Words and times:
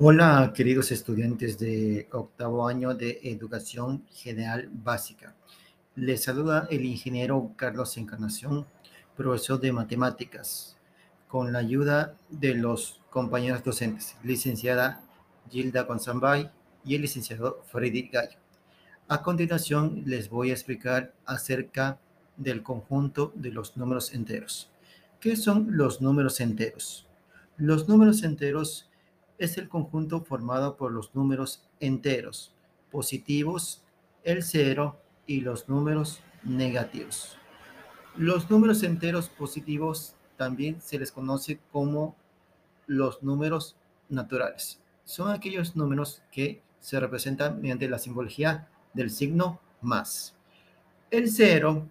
Hola, 0.00 0.52
queridos 0.56 0.90
estudiantes 0.90 1.56
de 1.56 2.08
octavo 2.10 2.66
año 2.66 2.94
de 2.94 3.20
Educación 3.22 4.04
General 4.12 4.68
Básica. 4.72 5.36
Les 5.94 6.24
saluda 6.24 6.66
el 6.68 6.84
ingeniero 6.84 7.52
Carlos 7.54 7.96
Encarnación, 7.96 8.66
profesor 9.16 9.60
de 9.60 9.70
matemáticas, 9.70 10.76
con 11.28 11.52
la 11.52 11.60
ayuda 11.60 12.16
de 12.28 12.56
los 12.56 13.02
compañeros 13.08 13.62
docentes, 13.62 14.16
licenciada 14.24 15.00
Gilda 15.48 15.84
Gonzambay 15.84 16.50
y 16.84 16.96
el 16.96 17.02
licenciado 17.02 17.62
Freddy 17.70 18.08
Gallo. 18.08 18.38
A 19.06 19.22
continuación, 19.22 20.02
les 20.06 20.28
voy 20.28 20.50
a 20.50 20.54
explicar 20.54 21.14
acerca 21.24 22.00
del 22.36 22.64
conjunto 22.64 23.32
de 23.36 23.52
los 23.52 23.76
números 23.76 24.12
enteros. 24.12 24.72
¿Qué 25.20 25.36
son 25.36 25.76
los 25.76 26.00
números 26.00 26.40
enteros? 26.40 27.06
Los 27.56 27.88
números 27.88 28.24
enteros 28.24 28.90
es 29.38 29.58
el 29.58 29.68
conjunto 29.68 30.22
formado 30.22 30.76
por 30.76 30.92
los 30.92 31.14
números 31.14 31.66
enteros 31.80 32.54
positivos, 32.90 33.82
el 34.22 34.42
cero 34.42 35.00
y 35.26 35.40
los 35.40 35.68
números 35.68 36.20
negativos. 36.44 37.36
Los 38.16 38.48
números 38.50 38.82
enteros 38.84 39.28
positivos 39.28 40.14
también 40.36 40.80
se 40.80 40.98
les 40.98 41.10
conoce 41.10 41.58
como 41.72 42.14
los 42.86 43.22
números 43.22 43.76
naturales. 44.08 44.80
Son 45.04 45.30
aquellos 45.30 45.74
números 45.74 46.22
que 46.30 46.62
se 46.80 47.00
representan 47.00 47.60
mediante 47.60 47.88
la 47.88 47.98
simbología 47.98 48.68
del 48.92 49.10
signo 49.10 49.60
más. 49.80 50.36
El 51.10 51.30
cero 51.30 51.88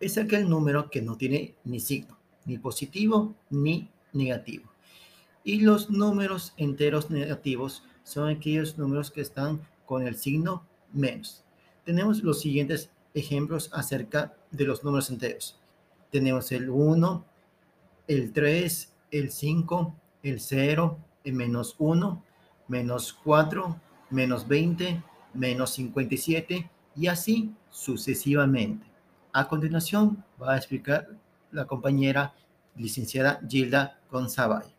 es 0.00 0.18
aquel 0.18 0.48
número 0.48 0.90
que 0.90 1.02
no 1.02 1.16
tiene 1.16 1.54
ni 1.64 1.80
signo, 1.80 2.18
ni 2.44 2.58
positivo 2.58 3.34
ni 3.50 3.90
negativo. 4.12 4.70
Y 5.44 5.60
los 5.60 5.90
números 5.90 6.52
enteros 6.56 7.10
negativos 7.10 7.82
son 8.02 8.28
aquellos 8.28 8.78
números 8.78 9.10
que 9.10 9.20
están 9.20 9.60
con 9.86 10.06
el 10.06 10.16
signo 10.16 10.64
menos. 10.92 11.44
Tenemos 11.84 12.22
los 12.22 12.40
siguientes 12.40 12.90
ejemplos 13.14 13.70
acerca 13.72 14.34
de 14.50 14.64
los 14.64 14.84
números 14.84 15.10
enteros. 15.10 15.58
Tenemos 16.10 16.52
el 16.52 16.70
1, 16.70 17.24
el 18.06 18.32
3, 18.32 18.92
el 19.10 19.30
5, 19.30 19.94
el 20.22 20.40
0, 20.40 20.98
el 21.24 21.32
menos 21.34 21.76
1, 21.78 22.24
menos 22.68 23.12
4, 23.24 23.80
menos 24.10 24.48
20, 24.48 25.02
menos 25.34 25.70
57 25.70 26.70
y 26.96 27.06
así 27.06 27.54
sucesivamente. 27.70 28.86
A 29.32 29.48
continuación 29.48 30.24
va 30.40 30.54
a 30.54 30.56
explicar 30.56 31.08
la 31.52 31.66
compañera 31.66 32.34
licenciada 32.76 33.40
Gilda 33.48 34.00
Gonzabay. 34.10 34.77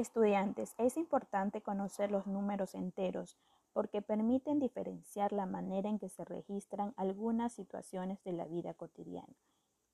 Estudiantes, 0.00 0.74
es 0.78 0.96
importante 0.96 1.60
conocer 1.60 2.10
los 2.10 2.26
números 2.26 2.74
enteros 2.74 3.36
porque 3.74 4.00
permiten 4.00 4.58
diferenciar 4.58 5.30
la 5.30 5.44
manera 5.44 5.90
en 5.90 5.98
que 5.98 6.08
se 6.08 6.24
registran 6.24 6.94
algunas 6.96 7.52
situaciones 7.52 8.24
de 8.24 8.32
la 8.32 8.46
vida 8.46 8.72
cotidiana, 8.72 9.36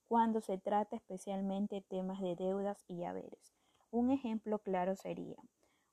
cuando 0.06 0.40
se 0.40 0.58
trata 0.58 0.94
especialmente 0.94 1.80
temas 1.80 2.20
de 2.20 2.36
deudas 2.36 2.84
y 2.86 3.02
haberes. 3.02 3.56
Un 3.90 4.12
ejemplo 4.12 4.60
claro 4.60 4.94
sería, 4.94 5.42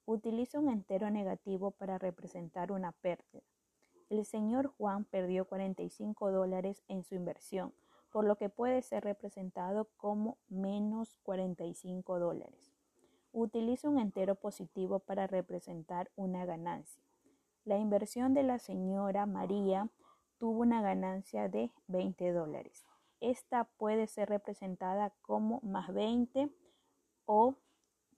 utiliza 0.06 0.60
un 0.60 0.70
entero 0.70 1.10
negativo 1.10 1.72
para 1.72 1.98
representar 1.98 2.72
una 2.72 2.92
pérdida. 2.92 3.42
El 4.12 4.26
señor 4.26 4.68
Juan 4.68 5.06
perdió 5.06 5.46
45 5.46 6.32
dólares 6.32 6.84
en 6.88 7.04
su 7.04 7.16
inversión, 7.16 7.74
por 8.12 8.26
lo 8.26 8.36
que 8.36 8.50
puede 8.50 8.84
ser 8.84 9.06
representado 9.06 9.90
como 9.98 10.38
menos 10.50 11.18
45 11.24 12.20
dólares. 12.20 12.73
Utiliza 13.36 13.90
un 13.90 13.98
entero 13.98 14.36
positivo 14.36 15.00
para 15.00 15.26
representar 15.26 16.12
una 16.16 16.46
ganancia. 16.46 17.02
La 17.66 17.80
inversión 17.80 18.36
de 18.36 18.44
la 18.44 18.60
señora 18.60 19.26
María 19.26 19.90
tuvo 20.38 20.62
una 20.62 20.84
ganancia 20.84 21.50
de 21.50 21.72
20 21.88 22.32
dólares. 22.32 22.86
Esta 23.22 23.64
puede 23.64 24.06
ser 24.06 24.30
representada 24.30 25.16
como 25.24 25.62
más 25.64 25.92
20 25.92 26.56
o 27.26 27.56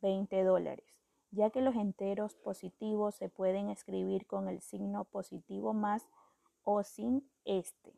20 0.01 0.43
dólares, 0.43 0.99
ya 1.31 1.49
que 1.49 1.61
los 1.61 1.75
enteros 1.75 2.35
positivos 2.35 3.15
se 3.15 3.29
pueden 3.29 3.69
escribir 3.69 4.27
con 4.27 4.49
el 4.49 4.59
signo 4.59 5.05
positivo 5.05 5.73
más 5.73 6.09
o 6.63 6.83
sin 6.83 7.31
este. 7.45 7.93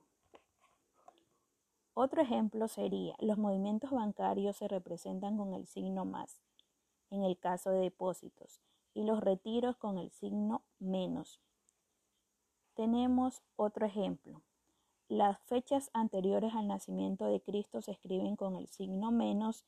Otro 1.96 2.22
ejemplo 2.22 2.68
sería, 2.68 3.16
los 3.18 3.40
movimientos 3.40 3.90
bancarios 3.90 4.58
se 4.58 4.68
representan 4.68 5.36
con 5.36 5.56
el 5.56 5.66
signo 5.66 6.06
más 6.06 6.44
en 7.10 7.24
el 7.24 7.38
caso 7.38 7.72
de 7.72 7.80
depósitos 7.80 8.62
y 8.94 9.04
los 9.04 9.22
retiros 9.22 9.78
con 9.78 9.98
el 9.98 10.12
signo 10.12 10.64
menos. 10.80 11.40
Tenemos 12.74 13.42
otro 13.56 13.86
ejemplo. 13.86 14.42
Las 15.08 15.40
fechas 15.44 15.90
anteriores 15.94 16.54
al 16.54 16.68
nacimiento 16.68 17.26
de 17.26 17.42
Cristo 17.42 17.82
se 17.82 17.92
escriben 17.92 18.36
con 18.36 18.56
el 18.56 18.68
signo 18.68 19.12
menos 19.12 19.66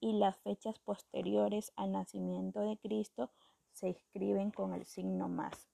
y 0.00 0.12
las 0.12 0.36
fechas 0.38 0.78
posteriores 0.78 1.72
al 1.76 1.92
nacimiento 1.92 2.60
de 2.60 2.76
Cristo 2.76 3.30
se 3.72 3.88
escriben 3.88 4.50
con 4.50 4.74
el 4.74 4.84
signo 4.84 5.28
más. 5.28 5.68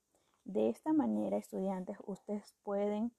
De 0.44 0.69
esta 0.69 0.92
manera, 0.92 1.37
estudiantes, 1.37 1.98
ustedes 2.06 2.54
pueden 2.62 3.12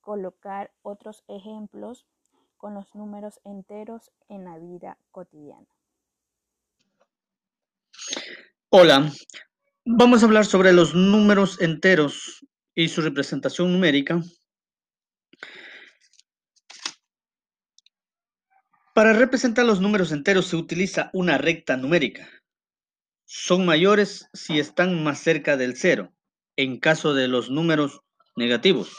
colocar 0.00 0.72
otros 0.82 1.24
ejemplos 1.26 2.06
con 2.56 2.74
los 2.74 2.94
números 2.94 3.40
enteros 3.44 4.12
en 4.28 4.44
la 4.44 4.58
vida 4.58 4.98
cotidiana. 5.10 5.75
Hola, 8.68 9.12
vamos 9.84 10.22
a 10.22 10.26
hablar 10.26 10.44
sobre 10.44 10.72
los 10.72 10.92
números 10.92 11.60
enteros 11.60 12.44
y 12.74 12.88
su 12.88 13.00
representación 13.00 13.72
numérica. 13.72 14.20
Para 18.92 19.12
representar 19.12 19.66
los 19.66 19.80
números 19.80 20.10
enteros 20.10 20.48
se 20.48 20.56
utiliza 20.56 21.10
una 21.12 21.38
recta 21.38 21.76
numérica. 21.76 22.28
Son 23.24 23.64
mayores 23.64 24.28
si 24.32 24.58
están 24.58 25.04
más 25.04 25.20
cerca 25.20 25.56
del 25.56 25.76
cero, 25.76 26.12
en 26.56 26.80
caso 26.80 27.14
de 27.14 27.28
los 27.28 27.48
números 27.48 28.00
negativos. 28.34 28.96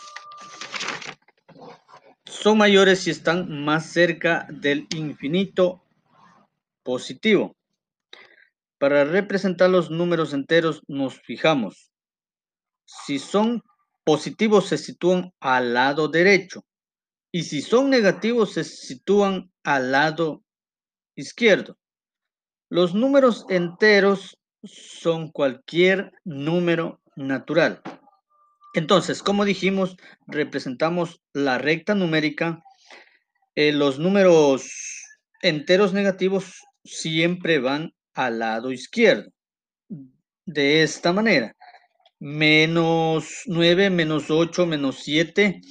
Son 2.24 2.58
mayores 2.58 3.00
si 3.00 3.10
están 3.10 3.66
más 3.66 3.92
cerca 3.92 4.48
del 4.50 4.88
infinito 4.96 5.84
positivo. 6.84 7.57
Para 8.80 9.06
representar 9.06 9.70
los 9.70 9.90
números 9.90 10.34
enteros 10.34 10.82
nos 10.88 11.20
fijamos. 11.22 11.92
Si 12.86 13.20
son 13.20 13.64
positivos 14.04 14.68
se 14.68 14.78
sitúan 14.78 15.34
al 15.40 15.74
lado 15.74 16.08
derecho 16.08 16.64
y 17.32 17.44
si 17.44 17.62
son 17.62 17.90
negativos 17.90 18.54
se 18.54 18.64
sitúan 18.64 19.52
al 19.64 19.92
lado 19.92 20.44
izquierdo. 21.16 21.78
Los 22.70 22.94
números 22.94 23.46
enteros 23.50 24.38
son 24.64 25.32
cualquier 25.32 26.12
número 26.24 27.02
natural. 27.16 27.82
Entonces, 28.74 29.24
como 29.24 29.44
dijimos, 29.44 29.98
representamos 30.28 31.22
la 31.34 31.58
recta 31.58 31.96
numérica. 31.96 32.64
Eh, 33.56 33.72
los 33.72 34.00
números 34.00 34.72
enteros 35.42 35.94
negativos 35.94 36.62
siempre 36.84 37.60
van 37.60 37.94
al 38.18 38.40
lado 38.40 38.72
izquierdo. 38.72 39.32
De 40.46 40.82
esta 40.82 41.14
manera, 41.14 41.56
menos 42.20 43.44
9, 43.46 43.92
menos 43.92 44.32
8, 44.32 44.66
menos 44.66 44.98
7, 45.04 45.62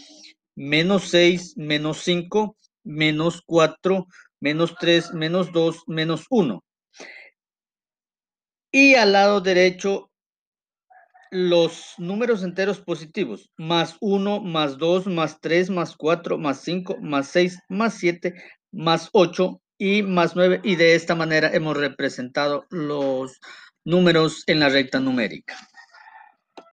menos 0.54 1.08
6, 1.08 1.56
menos 1.56 1.98
5, 1.98 2.56
menos 2.84 3.42
4, 3.44 4.06
menos 4.40 4.76
3, 4.78 5.12
menos 5.14 5.50
2, 5.52 5.82
menos 5.88 6.26
1. 6.30 6.62
Y 8.70 8.94
al 8.94 9.12
lado 9.12 9.40
derecho, 9.40 10.12
los 11.32 11.94
números 11.98 12.44
enteros 12.44 12.80
positivos, 12.80 13.50
más 13.56 13.96
1, 14.00 14.40
más 14.40 14.78
2, 14.78 15.08
más 15.08 15.40
3, 15.40 15.70
más 15.70 15.96
4, 15.96 16.38
más 16.38 16.60
5, 16.60 16.98
más 17.00 17.26
6, 17.28 17.58
más 17.68 17.94
7, 17.94 18.34
más 18.70 19.08
8, 19.12 19.60
y 19.78 20.02
más 20.02 20.36
9 20.36 20.60
y 20.62 20.76
de 20.76 20.94
esta 20.94 21.14
manera 21.14 21.50
hemos 21.52 21.76
representado 21.76 22.66
los 22.70 23.40
números 23.84 24.42
en 24.46 24.60
la 24.60 24.68
recta 24.68 25.00
numérica. 25.00 25.56